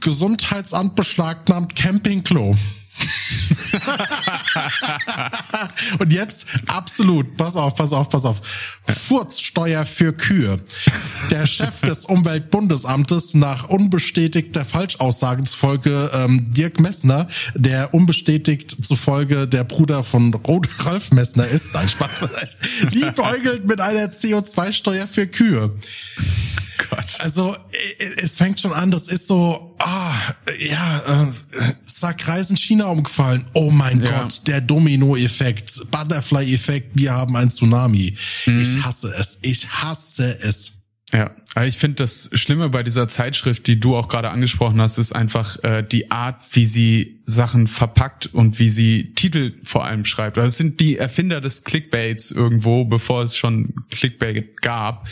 Gesundheitsamt 0.00 0.96
beschlagnahmt 0.96 1.74
Campingklo. 1.76 2.56
Und 5.98 6.12
jetzt 6.12 6.46
absolut, 6.66 7.36
pass 7.36 7.56
auf, 7.56 7.74
pass 7.74 7.92
auf, 7.92 8.08
pass 8.08 8.24
auf. 8.24 8.40
Furzsteuer 8.86 9.84
für 9.84 10.12
Kühe. 10.12 10.60
Der 11.30 11.46
Chef 11.46 11.80
des 11.80 12.04
Umweltbundesamtes 12.04 13.34
nach 13.34 13.68
unbestätigter 13.68 14.64
Falschaussage 14.64 15.44
zufolge 15.44 16.10
ähm, 16.12 16.44
Dirk 16.52 16.80
Messner, 16.80 17.28
der 17.54 17.94
unbestätigt 17.94 18.84
zufolge 18.84 19.48
der 19.48 19.64
Bruder 19.64 20.04
von 20.04 20.34
Ralf 20.34 21.10
Messner 21.12 21.46
ist, 21.46 21.74
nein, 21.74 21.88
Spaß 21.88 22.20
beiseite, 22.20 22.56
liebäugelt 22.90 23.66
mit 23.66 23.80
einer 23.80 24.06
CO2-Steuer 24.06 25.06
für 25.06 25.26
Kühe. 25.26 25.74
Gott. 26.90 27.20
Also 27.20 27.56
es 28.16 28.36
fängt 28.36 28.60
schon 28.60 28.72
an, 28.72 28.90
das 28.90 29.08
ist 29.08 29.26
so, 29.26 29.74
ah, 29.78 30.14
ja, 30.58 31.24
äh, 31.24 31.32
zack, 31.86 32.26
Reisen 32.28 32.56
China 32.56 32.86
umgefallen. 32.86 33.44
Oh 33.52 33.70
mein 33.70 34.00
Ja. 34.00 34.22
Gott, 34.22 34.42
der 34.46 34.60
Domino-Effekt, 34.60 35.90
Butterfly-Effekt, 35.90 36.90
wir 36.94 37.12
haben 37.12 37.36
ein 37.36 37.50
Tsunami. 37.50 38.14
Ich 38.46 38.84
hasse 38.84 39.12
es, 39.18 39.38
ich 39.42 39.68
hasse 39.68 40.38
es. 40.42 40.73
Ja, 41.14 41.30
ich 41.64 41.78
finde 41.78 41.96
das 41.96 42.28
Schlimme 42.32 42.70
bei 42.70 42.82
dieser 42.82 43.06
Zeitschrift, 43.06 43.68
die 43.68 43.78
du 43.78 43.96
auch 43.96 44.08
gerade 44.08 44.30
angesprochen 44.30 44.80
hast, 44.80 44.98
ist 44.98 45.12
einfach 45.12 45.62
äh, 45.62 45.84
die 45.84 46.10
Art, 46.10 46.42
wie 46.50 46.66
sie 46.66 47.20
Sachen 47.24 47.68
verpackt 47.68 48.26
und 48.26 48.58
wie 48.58 48.68
sie 48.68 49.12
Titel 49.14 49.52
vor 49.62 49.84
allem 49.84 50.04
schreibt. 50.04 50.38
Also 50.38 50.48
es 50.48 50.56
sind 50.58 50.80
die 50.80 50.98
Erfinder 50.98 51.40
des 51.40 51.62
Clickbaits 51.62 52.32
irgendwo, 52.32 52.84
bevor 52.84 53.22
es 53.22 53.36
schon 53.36 53.74
Clickbait 53.92 54.60
gab. 54.60 55.06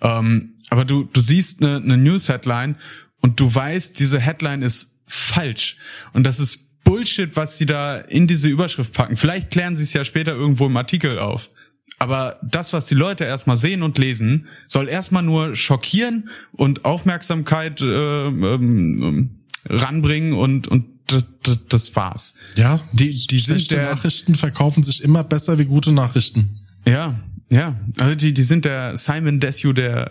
Ähm, 0.00 0.54
aber 0.70 0.84
du, 0.84 1.02
du 1.02 1.20
siehst 1.20 1.60
eine, 1.60 1.78
eine 1.78 1.96
News-Headline 1.96 2.76
und 3.20 3.40
du 3.40 3.52
weißt, 3.52 3.98
diese 3.98 4.20
Headline 4.20 4.62
ist 4.62 4.96
falsch. 5.08 5.76
Und 6.12 6.24
das 6.24 6.38
ist 6.38 6.68
Bullshit, 6.84 7.34
was 7.34 7.58
sie 7.58 7.66
da 7.66 7.96
in 7.98 8.28
diese 8.28 8.48
Überschrift 8.48 8.92
packen. 8.92 9.16
Vielleicht 9.16 9.50
klären 9.50 9.74
sie 9.74 9.82
es 9.82 9.92
ja 9.92 10.04
später 10.04 10.32
irgendwo 10.32 10.66
im 10.66 10.76
Artikel 10.76 11.18
auf. 11.18 11.50
Aber 11.98 12.38
das, 12.42 12.72
was 12.72 12.86
die 12.86 12.94
Leute 12.94 13.24
erstmal 13.24 13.56
sehen 13.56 13.82
und 13.82 13.98
lesen, 13.98 14.46
soll 14.66 14.88
erstmal 14.88 15.22
nur 15.22 15.56
schockieren 15.56 16.28
und 16.52 16.84
Aufmerksamkeit 16.84 17.80
äh, 17.80 18.26
ähm, 18.26 19.30
ranbringen 19.66 20.32
und 20.32 20.68
und 20.68 20.86
das, 21.08 21.26
das, 21.42 21.58
das 21.68 21.96
war's. 21.96 22.36
Ja, 22.56 22.80
die 22.92 23.10
die 23.26 23.38
sind 23.38 23.56
schlechte 23.56 23.76
der, 23.76 23.94
Nachrichten 23.94 24.34
verkaufen 24.34 24.82
sich 24.82 25.02
immer 25.02 25.24
besser 25.24 25.58
wie 25.58 25.64
gute 25.64 25.92
Nachrichten. 25.92 26.60
Ja, 26.86 27.18
ja, 27.50 27.76
also 27.98 28.14
die, 28.14 28.34
die 28.34 28.42
sind 28.42 28.66
der 28.66 28.96
Simon 28.98 29.40
Desue 29.40 29.72
der 29.72 30.10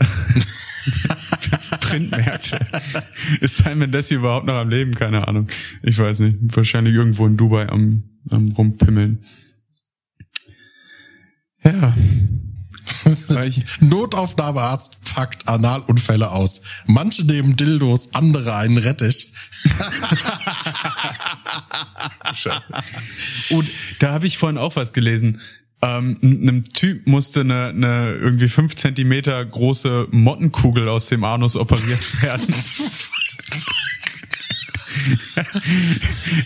Printmärkte. 1.81 2.59
Ist 3.41 3.57
Simon 3.57 3.91
Desue 3.91 4.17
überhaupt 4.17 4.47
noch 4.47 4.55
am 4.55 4.69
Leben? 4.69 4.95
Keine 4.95 5.27
Ahnung. 5.27 5.47
Ich 5.83 5.99
weiß 5.99 6.21
nicht. 6.21 6.39
Wahrscheinlich 6.41 6.95
irgendwo 6.95 7.27
in 7.27 7.37
Dubai 7.37 7.69
am, 7.69 8.03
am 8.31 8.51
rumpimmeln. 8.53 9.19
Ja. 11.67 11.93
Notaufnahmearzt 13.79 14.97
packt 15.13 15.47
Analunfälle 15.47 16.31
aus. 16.31 16.61
Manche 16.85 17.25
nehmen 17.25 17.55
Dildos, 17.57 18.13
andere 18.13 18.55
einen 18.55 18.77
Rettich. 18.77 19.33
Scheiße. 22.35 22.73
Und 23.49 23.69
da 23.99 24.13
habe 24.13 24.27
ich 24.27 24.37
vorhin 24.37 24.57
auch 24.57 24.75
was 24.75 24.93
gelesen. 24.93 25.41
Ähm, 25.81 26.17
einem 26.21 26.63
Typ 26.65 27.05
musste 27.07 27.41
eine, 27.41 27.67
eine 27.67 28.11
irgendwie 28.13 28.49
fünf 28.49 28.75
Zentimeter 28.75 29.43
große 29.45 30.07
Mottenkugel 30.11 30.87
aus 30.89 31.07
dem 31.07 31.23
Anus 31.23 31.55
operiert 31.55 32.21
werden. 32.23 32.55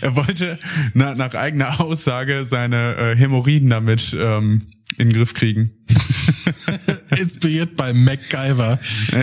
er 0.00 0.16
wollte 0.16 0.58
na, 0.94 1.14
nach 1.14 1.34
eigener 1.34 1.80
Aussage 1.80 2.44
seine 2.44 2.96
äh, 2.96 3.16
Hämorrhoiden 3.16 3.70
damit 3.70 4.14
ähm, 4.18 4.66
in 4.98 5.08
den 5.08 5.12
Griff 5.16 5.34
kriegen. 5.34 5.70
Inspiriert 7.16 7.76
bei 7.76 7.92
MacGyver. 7.92 8.78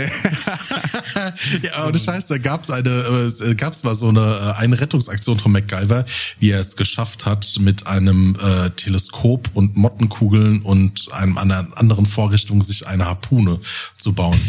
ja, 1.63 1.87
ohne 1.87 1.99
Scheiß, 1.99 2.27
da 2.27 2.37
gab's 2.37 2.69
eine, 2.69 2.89
äh, 2.89 3.55
gab's 3.55 3.83
mal 3.83 3.95
so 3.95 4.09
eine, 4.09 4.21
äh, 4.21 4.59
eine 4.59 4.79
Rettungsaktion 4.79 5.39
von 5.39 5.51
MacGyver, 5.51 6.05
wie 6.39 6.51
er 6.51 6.59
es 6.59 6.75
geschafft 6.75 7.25
hat, 7.25 7.57
mit 7.59 7.87
einem 7.87 8.37
äh, 8.41 8.69
Teleskop 8.71 9.49
und 9.53 9.75
Mottenkugeln 9.75 10.61
und 10.61 11.11
einem 11.13 11.37
anderen, 11.37 11.73
anderen 11.73 12.05
Vorrichtung 12.05 12.61
sich 12.61 12.87
eine 12.87 13.05
Harpune 13.05 13.59
zu 13.97 14.13
bauen. 14.13 14.39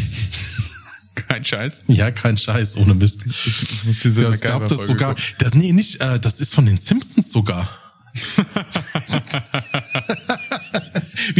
Kein 1.27 1.43
Scheiß. 1.43 1.85
Ja, 1.87 2.09
kein 2.09 2.37
Scheiß, 2.37 2.77
ohne 2.77 2.95
Mist. 2.95 3.25
Ich, 3.25 3.45
ich 3.89 3.99
diese 4.01 4.23
das 4.23 4.39
gab 4.39 4.67
das 4.67 4.87
sogar. 4.87 5.15
Das, 5.37 5.53
nee, 5.53 5.73
nicht, 5.73 5.99
äh, 6.01 6.19
das 6.19 6.39
ist 6.39 6.53
von 6.55 6.65
den 6.65 6.77
Simpsons 6.77 7.31
sogar. 7.31 7.69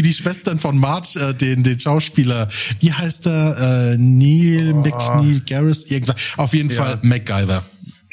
Wie 0.01 0.07
die 0.07 0.13
Schwestern 0.15 0.57
von 0.57 0.79
Marge, 0.79 1.19
äh, 1.19 1.35
den, 1.35 1.61
den 1.61 1.79
Schauspieler, 1.79 2.49
wie 2.79 2.91
heißt 2.91 3.27
er? 3.27 3.91
Äh, 3.93 3.97
Neil 3.97 4.73
oh. 4.73 4.77
McNeil 4.77 5.41
Garris, 5.41 5.83
irgendwas. 5.91 6.15
Auf 6.37 6.53
jeden 6.55 6.69
ja. 6.69 6.75
Fall 6.75 6.99
MacGyver. 7.03 7.63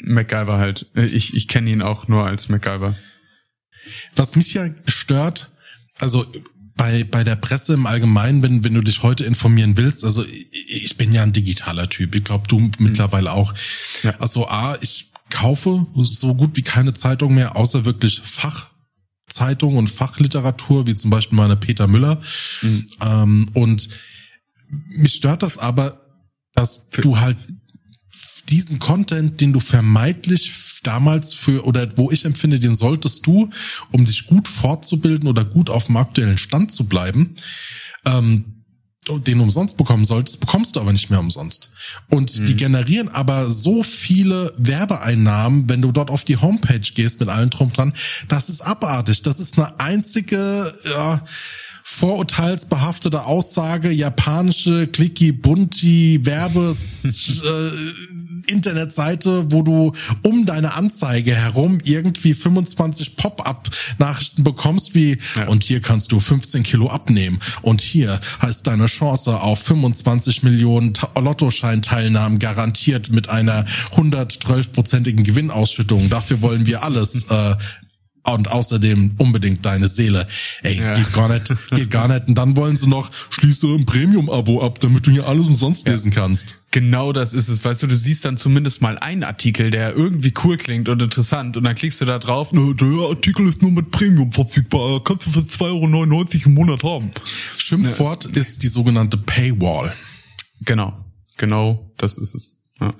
MacGyver 0.03 0.57
halt. 0.59 0.85
Ich, 0.93 1.33
ich 1.33 1.47
kenne 1.47 1.71
ihn 1.71 1.81
auch 1.81 2.07
nur 2.07 2.25
als 2.25 2.47
MacGyver. 2.47 2.95
Was 4.15 4.35
mich 4.35 4.53
ja 4.53 4.69
stört, 4.85 5.49
also 5.97 6.27
bei, 6.75 7.03
bei 7.03 7.23
der 7.23 7.35
Presse 7.35 7.73
im 7.73 7.87
Allgemeinen, 7.87 8.43
wenn, 8.43 8.63
wenn 8.63 8.75
du 8.75 8.81
dich 8.81 9.01
heute 9.01 9.23
informieren 9.23 9.75
willst, 9.75 10.05
also 10.05 10.23
ich 10.67 10.95
bin 10.95 11.11
ja 11.11 11.23
ein 11.23 11.33
digitaler 11.33 11.89
Typ, 11.89 12.13
ich 12.13 12.23
glaube 12.23 12.47
du 12.47 12.59
mhm. 12.59 12.71
mittlerweile 12.77 13.33
auch. 13.33 13.53
Ja. 14.03 14.13
Also 14.19 14.47
A, 14.47 14.77
ich 14.81 15.11
kaufe 15.31 15.87
so 15.95 16.35
gut 16.35 16.55
wie 16.55 16.61
keine 16.61 16.93
Zeitung 16.93 17.33
mehr, 17.33 17.55
außer 17.55 17.83
wirklich 17.83 18.21
Fachzeitungen 19.29 19.77
und 19.77 19.89
Fachliteratur, 19.89 20.87
wie 20.87 20.95
zum 20.95 21.11
Beispiel 21.11 21.37
meine 21.37 21.55
Peter 21.55 21.87
Müller. 21.87 22.19
Mhm. 22.61 22.87
Ähm, 23.01 23.49
und 23.53 23.89
mich 24.89 25.13
stört 25.15 25.43
das 25.43 25.57
aber, 25.57 26.01
dass 26.53 26.89
du 26.89 27.19
halt 27.19 27.37
diesen 28.49 28.79
Content, 28.79 29.39
den 29.39 29.53
du 29.53 29.59
vermeintlich 29.59 30.51
damals 30.83 31.33
für 31.33 31.65
oder 31.65 31.87
wo 31.97 32.09
ich 32.09 32.25
empfinde, 32.25 32.59
den 32.59 32.73
solltest 32.73 33.25
du, 33.27 33.49
um 33.91 34.05
dich 34.05 34.25
gut 34.25 34.47
fortzubilden 34.47 35.29
oder 35.29 35.45
gut 35.45 35.69
auf 35.69 35.85
dem 35.85 35.97
aktuellen 35.97 36.39
Stand 36.39 36.71
zu 36.71 36.85
bleiben, 36.85 37.35
ähm, 38.05 38.58
den 39.17 39.39
umsonst 39.39 39.77
bekommen 39.77 40.05
solltest, 40.05 40.39
bekommst 40.39 40.75
du 40.75 40.79
aber 40.79 40.91
nicht 40.91 41.09
mehr 41.09 41.19
umsonst. 41.19 41.71
Und 42.09 42.39
mhm. 42.39 42.45
die 42.45 42.55
generieren 42.55 43.09
aber 43.09 43.49
so 43.49 43.83
viele 43.83 44.53
Werbeeinnahmen, 44.57 45.67
wenn 45.67 45.81
du 45.81 45.91
dort 45.91 46.09
auf 46.09 46.23
die 46.23 46.37
Homepage 46.37 46.79
gehst 46.79 47.19
mit 47.19 47.29
allen 47.29 47.49
drum 47.49 47.73
dran. 47.73 47.93
Das 48.27 48.49
ist 48.49 48.61
abartig. 48.61 49.23
Das 49.23 49.39
ist 49.39 49.57
eine 49.57 49.79
einzige, 49.79 50.73
ja, 50.85 51.25
vorurteilsbehaftete 51.99 53.25
Aussage, 53.25 53.91
japanische 53.91 54.87
Clicky 54.87 55.33
Bunti 55.33 56.21
Werbes 56.23 57.43
äh, 57.43 58.49
Internetseite, 58.49 59.51
wo 59.51 59.63
du 59.63 59.91
um 60.23 60.45
deine 60.45 60.75
Anzeige 60.75 61.35
herum 61.35 61.79
irgendwie 61.83 62.33
25 62.33 63.17
Pop-up 63.17 63.69
Nachrichten 63.97 64.43
bekommst 64.43 64.95
wie 64.95 65.17
ja. 65.35 65.47
und 65.47 65.65
hier 65.65 65.81
kannst 65.81 66.13
du 66.13 66.21
15 66.21 66.63
Kilo 66.63 66.87
abnehmen 66.87 67.39
und 67.61 67.81
hier 67.81 68.21
heißt 68.41 68.65
deine 68.65 68.85
Chance 68.85 69.41
auf 69.41 69.59
25 69.59 70.41
Millionen 70.43 70.93
Lottoscheinteilnahmen 71.15 72.39
garantiert 72.39 73.11
mit 73.11 73.27
einer 73.27 73.65
112-prozentigen 73.95 75.23
Gewinnausschüttung. 75.23 76.09
Dafür 76.09 76.41
wollen 76.41 76.65
wir 76.65 76.81
alles 76.81 77.25
äh, 77.29 77.55
und 78.33 78.51
außerdem 78.51 79.15
unbedingt 79.17 79.65
deine 79.65 79.87
Seele. 79.87 80.27
Ey, 80.61 80.79
ja. 80.79 80.93
geht 80.93 81.13
gar 81.13 81.29
nicht, 81.29 81.53
geht 81.71 81.89
gar 81.89 82.07
nicht. 82.07 82.27
Und 82.27 82.35
dann 82.35 82.55
wollen 82.57 82.77
sie 82.77 82.87
noch, 82.87 83.11
schließe 83.29 83.67
ein 83.67 83.85
Premium-Abo 83.85 84.63
ab, 84.63 84.79
damit 84.79 85.05
du 85.07 85.11
hier 85.11 85.27
alles 85.27 85.47
umsonst 85.47 85.87
ja. 85.87 85.93
lesen 85.93 86.11
kannst. 86.11 86.55
Genau 86.71 87.13
das 87.13 87.33
ist 87.33 87.49
es. 87.49 87.65
Weißt 87.65 87.81
du, 87.81 87.87
du 87.87 87.95
siehst 87.95 88.25
dann 88.25 88.37
zumindest 88.37 88.81
mal 88.81 88.97
einen 88.99 89.23
Artikel, 89.23 89.71
der 89.71 89.95
irgendwie 89.95 90.33
cool 90.43 90.57
klingt 90.57 90.87
und 90.87 91.01
interessant 91.01 91.57
und 91.57 91.63
dann 91.63 91.73
klickst 91.73 91.99
du 92.01 92.05
da 92.05 92.19
drauf, 92.19 92.51
ne, 92.53 92.75
der 92.75 93.09
Artikel 93.09 93.47
ist 93.47 93.61
nur 93.61 93.71
mit 93.71 93.89
Premium 93.89 94.31
verfügbar, 94.31 95.03
kannst 95.03 95.25
du 95.25 95.31
für 95.31 95.39
2,99 95.39 95.65
Euro 95.65 96.45
im 96.45 96.53
Monat 96.53 96.83
haben. 96.83 97.11
Schimpfwort 97.57 98.25
ja, 98.25 98.39
ist 98.39 98.61
die 98.61 98.67
sogenannte 98.67 99.17
Paywall. 99.17 99.93
Genau, 100.61 100.93
genau 101.37 101.91
das 101.97 102.17
ist 102.17 102.35
es. 102.35 102.59
Ja. 102.79 102.93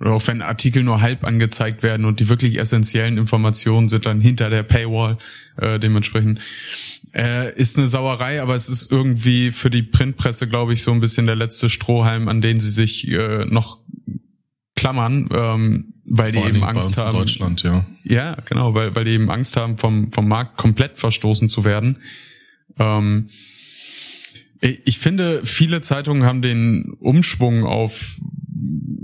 Oder 0.00 0.12
auch 0.12 0.26
wenn 0.28 0.42
Artikel 0.42 0.84
nur 0.84 1.00
halb 1.00 1.24
angezeigt 1.24 1.82
werden 1.82 2.06
und 2.06 2.20
die 2.20 2.28
wirklich 2.28 2.58
essentiellen 2.58 3.18
Informationen 3.18 3.88
sind 3.88 4.06
dann 4.06 4.20
hinter 4.20 4.48
der 4.48 4.62
Paywall 4.62 5.18
äh, 5.56 5.80
dementsprechend. 5.80 6.38
Äh, 7.14 7.52
ist 7.58 7.78
eine 7.78 7.88
Sauerei, 7.88 8.40
aber 8.40 8.54
es 8.54 8.68
ist 8.68 8.92
irgendwie 8.92 9.50
für 9.50 9.70
die 9.70 9.82
Printpresse, 9.82 10.46
glaube 10.48 10.72
ich, 10.72 10.82
so 10.82 10.92
ein 10.92 11.00
bisschen 11.00 11.26
der 11.26 11.34
letzte 11.34 11.68
Strohhalm, 11.68 12.28
an 12.28 12.40
den 12.40 12.60
sie 12.60 12.70
sich 12.70 13.08
äh, 13.08 13.44
noch 13.46 13.78
klammern, 14.76 15.28
ähm, 15.32 15.94
weil 16.04 16.32
Vor 16.32 16.42
die 16.44 16.48
eben 16.50 16.62
Angst 16.62 16.96
haben. 16.98 17.16
In 17.16 17.22
Deutschland, 17.22 17.62
ja. 17.64 17.84
Ja, 18.04 18.36
genau, 18.44 18.74
weil, 18.74 18.94
weil 18.94 19.04
die 19.04 19.10
eben 19.12 19.30
Angst 19.30 19.56
haben, 19.56 19.78
vom, 19.78 20.12
vom 20.12 20.28
Markt 20.28 20.56
komplett 20.56 20.96
verstoßen 20.96 21.48
zu 21.48 21.64
werden. 21.64 21.98
Ähm, 22.78 23.28
ich 24.60 24.98
finde, 24.98 25.44
viele 25.44 25.80
Zeitungen 25.80 26.24
haben 26.24 26.42
den 26.42 26.92
Umschwung 26.98 27.64
auf 27.64 28.18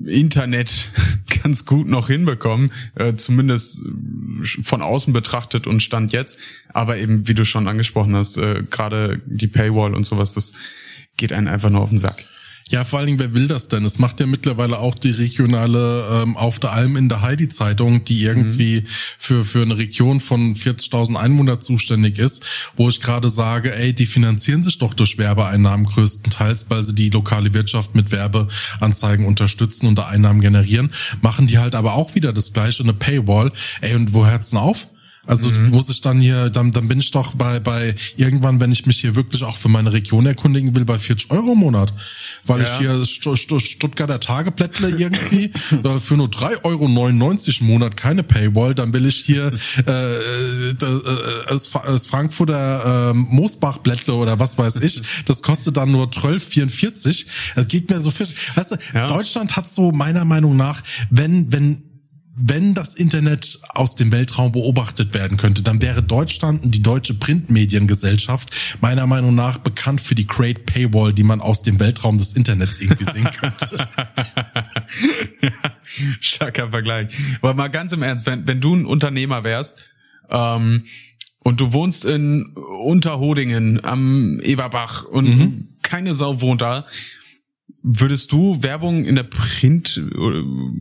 Internet 0.06 0.90
ganz 1.42 1.64
gut 1.64 1.88
noch 1.88 2.08
hinbekommen, 2.08 2.72
äh, 2.94 3.14
zumindest 3.14 3.84
von 4.62 4.82
außen 4.82 5.12
betrachtet 5.12 5.66
und 5.66 5.82
stand 5.82 6.12
jetzt. 6.12 6.38
Aber 6.72 6.96
eben, 6.96 7.28
wie 7.28 7.34
du 7.34 7.44
schon 7.44 7.68
angesprochen 7.68 8.16
hast, 8.16 8.36
äh, 8.38 8.64
gerade 8.68 9.20
die 9.26 9.48
Paywall 9.48 9.94
und 9.94 10.04
sowas, 10.04 10.34
das 10.34 10.54
geht 11.16 11.32
einen 11.32 11.48
einfach 11.48 11.70
nur 11.70 11.82
auf 11.82 11.90
den 11.90 11.98
Sack. 11.98 12.24
Ja, 12.70 12.82
vor 12.82 12.98
allen 12.98 13.06
Dingen, 13.06 13.18
wer 13.18 13.34
will 13.34 13.46
das 13.46 13.68
denn? 13.68 13.84
Es 13.84 13.98
macht 13.98 14.20
ja 14.20 14.26
mittlerweile 14.26 14.78
auch 14.78 14.94
die 14.94 15.10
regionale 15.10 16.22
ähm, 16.22 16.36
Auf 16.36 16.58
der 16.58 16.72
Alm 16.72 16.96
in 16.96 17.10
der 17.10 17.20
Heidi 17.20 17.50
Zeitung, 17.50 18.04
die 18.06 18.22
irgendwie 18.22 18.80
mhm. 18.80 18.86
für, 19.18 19.44
für 19.44 19.62
eine 19.62 19.76
Region 19.76 20.18
von 20.20 20.56
40.000 20.56 21.16
Einwohner 21.16 21.60
zuständig 21.60 22.18
ist, 22.18 22.42
wo 22.76 22.88
ich 22.88 23.00
gerade 23.00 23.28
sage, 23.28 23.74
ey, 23.74 23.92
die 23.92 24.06
finanzieren 24.06 24.62
sich 24.62 24.78
doch 24.78 24.94
durch 24.94 25.18
Werbeeinnahmen 25.18 25.84
größtenteils, 25.84 26.70
weil 26.70 26.82
sie 26.84 26.94
die 26.94 27.10
lokale 27.10 27.52
Wirtschaft 27.52 27.94
mit 27.94 28.10
Werbeanzeigen 28.12 29.26
unterstützen 29.26 29.86
und 29.86 29.96
da 29.96 30.06
Einnahmen 30.06 30.40
generieren, 30.40 30.90
machen 31.20 31.46
die 31.46 31.58
halt 31.58 31.74
aber 31.74 31.94
auch 31.94 32.14
wieder 32.14 32.32
das 32.32 32.54
gleiche, 32.54 32.82
eine 32.82 32.94
Paywall. 32.94 33.52
Ey, 33.82 33.94
und 33.94 34.14
wo 34.14 34.26
hört's 34.26 34.50
denn 34.50 34.58
auf? 34.58 34.86
Also 35.26 35.48
mhm. 35.48 35.70
muss 35.70 35.88
ich 35.88 36.00
dann 36.00 36.20
hier, 36.20 36.50
dann, 36.50 36.72
dann 36.72 36.88
bin 36.88 36.98
ich 36.98 37.10
doch 37.10 37.34
bei, 37.34 37.60
bei 37.60 37.94
irgendwann, 38.16 38.60
wenn 38.60 38.72
ich 38.72 38.86
mich 38.86 39.00
hier 39.00 39.16
wirklich 39.16 39.42
auch 39.42 39.56
für 39.56 39.68
meine 39.68 39.92
Region 39.92 40.26
erkundigen 40.26 40.74
will, 40.74 40.84
bei 40.84 40.98
40 40.98 41.30
Euro 41.30 41.52
im 41.52 41.58
Monat. 41.58 41.92
Weil 42.46 42.62
ja. 42.62 42.72
ich 42.72 42.78
hier 42.78 43.04
St 43.04 43.36
St 43.36 43.60
Stuttgarter 43.60 44.20
Tageblättle 44.20 44.90
irgendwie 44.90 45.44
äh, 45.84 45.98
für 45.98 46.16
nur 46.16 46.28
3,99 46.28 46.62
Euro 46.64 46.84
im 47.60 47.66
Monat 47.66 47.96
keine 47.96 48.22
Paywall, 48.22 48.74
dann 48.74 48.92
will 48.92 49.06
ich 49.06 49.16
hier 49.16 49.52
äh, 49.86 49.90
äh, 49.90 50.74
das, 51.48 51.70
das 51.70 52.06
Frankfurter 52.06 53.10
äh, 53.10 53.14
Moosbachblättle 53.14 54.14
oder 54.14 54.38
was 54.38 54.58
weiß 54.58 54.76
ich, 54.76 55.02
das 55.24 55.42
kostet 55.42 55.76
dann 55.76 55.90
nur 55.90 56.06
12,44. 56.06 57.26
Das 57.54 57.68
geht 57.68 57.90
mir 57.90 58.00
so 58.00 58.10
viel. 58.10 58.26
Weißt 58.54 58.72
du, 58.72 58.76
ja. 58.94 59.06
Deutschland 59.06 59.56
hat 59.56 59.70
so 59.70 59.92
meiner 59.92 60.24
Meinung 60.24 60.56
nach, 60.56 60.82
wenn, 61.10 61.52
wenn 61.52 61.83
wenn 62.36 62.74
das 62.74 62.94
Internet 62.94 63.60
aus 63.68 63.94
dem 63.94 64.10
Weltraum 64.10 64.50
beobachtet 64.50 65.14
werden 65.14 65.36
könnte, 65.36 65.62
dann 65.62 65.80
wäre 65.80 66.02
Deutschland 66.02 66.64
und 66.64 66.74
die 66.74 66.82
deutsche 66.82 67.14
Printmediengesellschaft 67.14 68.78
meiner 68.80 69.06
Meinung 69.06 69.34
nach 69.34 69.58
bekannt 69.58 70.00
für 70.00 70.16
die 70.16 70.26
Great 70.26 70.66
Paywall, 70.66 71.12
die 71.12 71.22
man 71.22 71.40
aus 71.40 71.62
dem 71.62 71.78
Weltraum 71.78 72.18
des 72.18 72.32
Internets 72.34 72.80
irgendwie 72.80 73.04
sehen 73.04 73.28
könnte. 73.38 73.88
Starker 76.20 76.70
Vergleich. 76.70 77.14
Aber 77.40 77.54
mal 77.54 77.68
ganz 77.68 77.92
im 77.92 78.02
Ernst, 78.02 78.26
wenn, 78.26 78.48
wenn 78.48 78.60
du 78.60 78.74
ein 78.74 78.84
Unternehmer 78.84 79.44
wärst 79.44 79.84
ähm, 80.28 80.86
und 81.38 81.60
du 81.60 81.72
wohnst 81.72 82.04
in 82.04 82.46
Unterhodingen 82.56 83.84
am 83.84 84.40
Eberbach 84.40 85.04
und 85.04 85.38
mhm. 85.38 85.68
keine 85.82 86.14
Sau 86.14 86.40
wohnt 86.40 86.62
da, 86.62 86.86
Würdest 87.86 88.32
du 88.32 88.62
Werbung 88.62 89.04
in 89.04 89.14
der 89.14 89.24
Print 89.24 90.00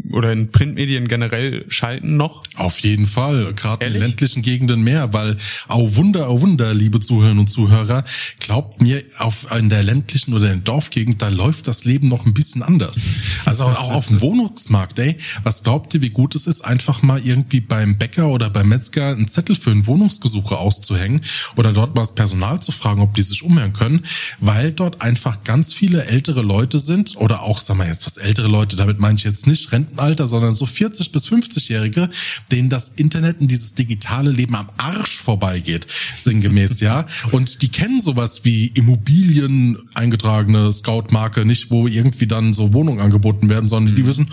oder 0.09 0.31
in 0.31 0.51
Printmedien 0.51 1.09
generell 1.09 1.65
schalten 1.67 2.15
noch? 2.15 2.43
Auf 2.55 2.79
jeden 2.79 3.05
Fall, 3.05 3.53
gerade 3.55 3.85
in 3.85 3.91
ländlichen 3.91 4.41
Gegenden 4.41 4.83
mehr, 4.83 5.11
weil 5.11 5.35
au 5.67 5.97
Wunder, 5.97 6.29
au 6.29 6.39
Wunder, 6.39 6.73
liebe 6.73 7.01
Zuhörerinnen 7.01 7.39
und 7.39 7.49
Zuhörer, 7.49 8.05
glaubt 8.39 8.81
mir, 8.81 9.03
auf 9.17 9.47
in 9.53 9.67
der 9.67 9.83
ländlichen 9.83 10.33
oder 10.33 10.45
in 10.45 10.63
der 10.63 10.73
Dorfgegend, 10.73 11.21
da 11.21 11.27
läuft 11.27 11.67
das 11.67 11.83
Leben 11.83 12.07
noch 12.07 12.25
ein 12.25 12.33
bisschen 12.33 12.63
anders. 12.63 13.01
Also 13.43 13.65
auch 13.65 13.91
auf 13.91 14.07
dem 14.07 14.21
Wohnungsmarkt, 14.21 14.97
ey, 14.99 15.17
was 15.43 15.63
glaubt 15.63 15.93
ihr, 15.93 16.01
wie 16.01 16.09
gut 16.09 16.35
es 16.35 16.47
ist, 16.47 16.61
einfach 16.61 17.01
mal 17.01 17.19
irgendwie 17.21 17.59
beim 17.59 17.97
Bäcker 17.97 18.29
oder 18.29 18.49
beim 18.49 18.69
Metzger 18.69 19.09
einen 19.09 19.27
Zettel 19.27 19.57
für 19.57 19.71
einen 19.71 19.87
Wohnungsgesuche 19.87 20.57
auszuhängen 20.57 21.19
oder 21.57 21.73
dort 21.73 21.95
mal 21.95 22.03
das 22.03 22.15
Personal 22.15 22.61
zu 22.61 22.71
fragen, 22.71 23.01
ob 23.01 23.13
die 23.13 23.23
sich 23.23 23.43
umhören 23.43 23.73
können, 23.73 24.05
weil 24.39 24.71
dort 24.71 25.01
einfach 25.01 25.43
ganz 25.43 25.73
viele 25.73 26.05
ältere 26.05 26.41
Leute 26.41 26.79
sind, 26.79 26.92
sind 26.93 27.17
oder 27.17 27.41
auch, 27.41 27.59
sagen 27.59 27.79
wir 27.79 27.87
jetzt 27.87 28.05
was 28.05 28.17
ältere 28.17 28.47
Leute, 28.47 28.75
damit 28.75 28.99
meine 28.99 29.17
ich 29.17 29.23
jetzt 29.23 29.47
nicht 29.47 29.71
Rentenalter, 29.71 30.27
sondern 30.27 30.53
so 30.53 30.65
40 30.65 31.11
bis 31.11 31.27
50-Jährige, 31.27 32.09
denen 32.51 32.69
das 32.69 32.89
Internet 32.89 33.41
und 33.41 33.49
dieses 33.49 33.73
digitale 33.73 34.29
Leben 34.31 34.55
am 34.55 34.69
Arsch 34.77 35.17
vorbeigeht, 35.17 35.87
sinngemäß, 36.17 36.79
ja. 36.79 37.05
Und 37.31 37.61
die 37.61 37.69
kennen 37.69 38.01
sowas 38.01 38.45
wie 38.45 38.67
Immobilien 38.67 39.77
eingetragene 39.93 40.71
Scout-Marke 40.71 41.45
nicht, 41.45 41.71
wo 41.71 41.87
irgendwie 41.87 42.27
dann 42.27 42.53
so 42.53 42.73
Wohnungen 42.73 42.99
angeboten 42.99 43.49
werden, 43.49 43.67
sondern 43.67 43.93
mhm. 43.93 43.95
die 43.95 44.07
wissen, 44.07 44.29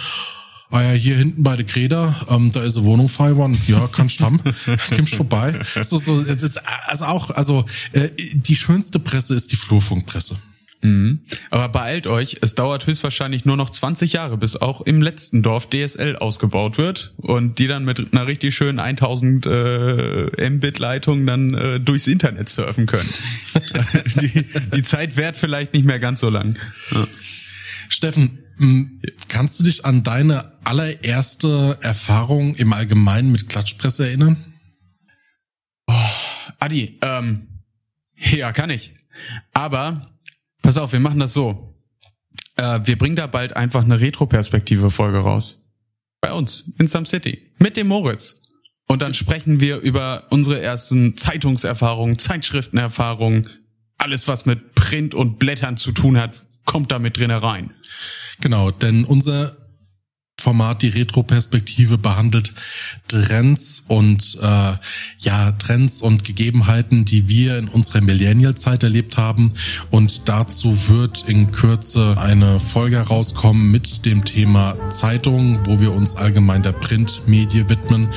Ah 0.72 0.82
ja, 0.82 0.92
hier 0.92 1.16
hinten 1.16 1.42
bei 1.42 1.56
der 1.56 1.66
Greda, 1.66 2.14
ähm, 2.28 2.52
da 2.52 2.62
ist 2.62 2.76
eine 2.76 2.86
Wohnung 2.86 3.08
frei 3.08 3.30
geworden. 3.30 3.60
Ja, 3.66 3.88
kannst 3.90 4.20
haben. 4.20 4.38
Kommst 4.94 5.16
vorbei. 5.16 5.58
So, 5.82 5.98
so, 5.98 6.24
also 6.86 7.04
auch, 7.06 7.30
also 7.30 7.64
äh, 7.90 8.10
die 8.34 8.54
schönste 8.54 9.00
Presse 9.00 9.34
ist 9.34 9.50
die 9.50 9.56
Flurfunkpresse. 9.56 10.36
Mhm. 10.82 11.20
Aber 11.50 11.68
beeilt 11.68 12.06
euch, 12.06 12.38
es 12.40 12.54
dauert 12.54 12.86
höchstwahrscheinlich 12.86 13.44
nur 13.44 13.56
noch 13.56 13.70
20 13.70 14.14
Jahre, 14.14 14.38
bis 14.38 14.56
auch 14.56 14.80
im 14.80 15.02
letzten 15.02 15.42
Dorf 15.42 15.68
DSL 15.68 16.16
ausgebaut 16.16 16.78
wird 16.78 17.12
und 17.18 17.58
die 17.58 17.66
dann 17.66 17.84
mit 17.84 18.12
einer 18.12 18.26
richtig 18.26 18.54
schönen 18.54 18.78
1000 18.78 19.46
äh, 19.46 20.50
Mbit-Leitung 20.50 21.26
dann 21.26 21.52
äh, 21.52 21.80
durchs 21.80 22.06
Internet 22.06 22.48
surfen 22.48 22.86
können. 22.86 23.08
die, 24.22 24.46
die 24.74 24.82
Zeit 24.82 25.16
währt 25.16 25.36
vielleicht 25.36 25.74
nicht 25.74 25.84
mehr 25.84 25.98
ganz 25.98 26.20
so 26.20 26.30
lang. 26.30 26.58
Ja. 26.92 27.06
Steffen, 27.90 28.38
kannst 29.28 29.58
du 29.58 29.64
dich 29.64 29.84
an 29.84 30.02
deine 30.02 30.52
allererste 30.64 31.78
Erfahrung 31.82 32.54
im 32.54 32.72
Allgemeinen 32.72 33.32
mit 33.32 33.48
Klatschpresse 33.48 34.06
erinnern? 34.06 34.36
Oh, 35.86 35.94
Adi, 36.58 36.98
ähm, 37.02 37.48
ja, 38.16 38.52
kann 38.52 38.70
ich. 38.70 38.94
Aber 39.52 40.06
Pass 40.62 40.78
auf, 40.78 40.92
wir 40.92 41.00
machen 41.00 41.18
das 41.18 41.32
so. 41.32 41.74
Äh, 42.56 42.80
wir 42.84 42.98
bringen 42.98 43.16
da 43.16 43.26
bald 43.26 43.56
einfach 43.56 43.84
eine 43.84 44.00
Retro-Perspektive-Folge 44.00 45.18
raus. 45.18 45.64
Bei 46.20 46.32
uns, 46.32 46.70
in 46.78 46.86
Some 46.86 47.06
City. 47.06 47.52
Mit 47.58 47.76
dem 47.76 47.88
Moritz. 47.88 48.42
Und 48.86 49.02
dann 49.02 49.14
sprechen 49.14 49.60
wir 49.60 49.78
über 49.78 50.24
unsere 50.30 50.60
ersten 50.60 51.16
Zeitungserfahrungen, 51.16 52.18
Zeitschriftenerfahrungen, 52.18 53.48
alles, 53.98 54.28
was 54.28 54.46
mit 54.46 54.74
Print 54.74 55.14
und 55.14 55.38
Blättern 55.38 55.76
zu 55.76 55.92
tun 55.92 56.18
hat, 56.18 56.44
kommt 56.64 56.90
da 56.90 56.98
mit 56.98 57.18
drin 57.18 57.30
herein. 57.30 57.74
Genau, 58.40 58.70
denn 58.70 59.04
unser 59.04 59.59
Format 60.40 60.82
die 60.82 60.88
Retroperspektive 60.88 61.98
behandelt 61.98 62.52
Trends 63.08 63.84
und 63.88 64.38
äh, 64.40 64.72
ja 65.18 65.52
Trends 65.52 66.02
und 66.02 66.24
Gegebenheiten, 66.24 67.04
die 67.04 67.28
wir 67.28 67.58
in 67.58 67.68
unserer 67.68 68.00
Millennial-Zeit 68.00 68.82
erlebt 68.82 69.18
haben. 69.18 69.50
Und 69.90 70.28
dazu 70.28 70.88
wird 70.88 71.24
in 71.26 71.50
Kürze 71.50 72.16
eine 72.18 72.60
Folge 72.60 72.96
herauskommen 72.96 73.70
mit 73.70 74.04
dem 74.06 74.24
Thema 74.24 74.76
Zeitung, 74.90 75.60
wo 75.66 75.80
wir 75.80 75.92
uns 75.92 76.16
allgemein 76.16 76.62
der 76.62 76.72
Printmedie 76.72 77.68
widmen. 77.68 78.08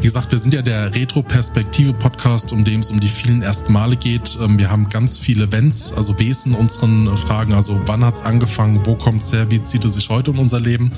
Wie 0.00 0.06
gesagt, 0.06 0.32
wir 0.32 0.38
sind 0.38 0.54
ja 0.54 0.62
der 0.62 0.94
Retroperspektive-Podcast, 0.94 2.52
um 2.52 2.64
dem 2.64 2.80
es 2.80 2.90
um 2.90 3.00
die 3.00 3.08
vielen 3.08 3.42
ersten 3.42 3.72
Male 3.72 3.96
geht. 3.96 4.38
Ähm, 4.40 4.58
wir 4.58 4.70
haben 4.70 4.88
ganz 4.88 5.18
viele 5.18 5.44
Events, 5.44 5.92
also 5.92 6.18
Wesen 6.18 6.54
unseren 6.54 7.16
Fragen. 7.16 7.52
Also 7.52 7.80
wann 7.86 8.04
hat's 8.04 8.22
angefangen? 8.22 8.84
Wo 8.84 8.94
kommt's 8.94 9.32
her? 9.32 9.50
Wie 9.50 9.62
zieht 9.62 9.84
es 9.84 9.94
sich 9.94 10.08
heute 10.08 10.30
um 10.30 10.38
unser 10.38 10.60
Leben? 10.60 10.90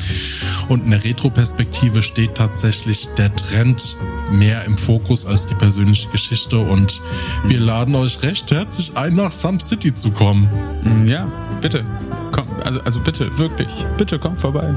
Und 0.69 0.85
in 0.85 0.91
der 0.91 1.05
Retroperspektive 1.05 2.03
steht 2.03 2.35
tatsächlich 2.35 3.09
der 3.15 3.35
Trend 3.35 3.97
mehr 4.31 4.65
im 4.65 4.77
Fokus 4.77 5.25
als 5.25 5.47
die 5.47 5.55
persönliche 5.55 6.09
Geschichte. 6.09 6.59
Und 6.59 7.01
wir 7.45 7.61
laden 7.61 7.95
euch 7.95 8.23
recht 8.23 8.51
herzlich 8.51 8.97
ein, 8.97 9.15
nach 9.15 9.33
Some 9.33 9.61
City 9.61 9.95
zu 9.95 10.11
kommen. 10.11 10.49
Mm, 10.83 11.07
ja, 11.07 11.31
bitte. 11.61 11.87
Komm, 12.33 12.49
also, 12.65 12.81
also 12.81 13.01
bitte, 13.01 13.39
wirklich. 13.39 13.73
Bitte 13.97 14.19
komm 14.19 14.37
vorbei. 14.37 14.75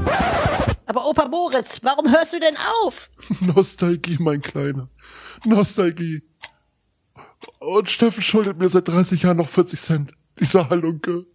Aber 0.86 1.06
Opa 1.06 1.28
Moritz, 1.28 1.80
warum 1.82 2.10
hörst 2.10 2.32
du 2.32 2.40
denn 2.40 2.56
auf? 2.84 3.10
Nostalgie, 3.40 4.16
mein 4.20 4.42
Kleiner. 4.42 4.88
Nostalgie. 5.44 6.22
Und 7.58 7.90
Steffen 7.90 8.22
schuldet 8.22 8.58
mir 8.58 8.68
seit 8.68 8.88
30 8.88 9.22
Jahren 9.22 9.38
noch 9.38 9.48
40 9.48 9.80
Cent. 9.80 10.12
Dieser 10.38 10.70
Halunke. 10.70 11.26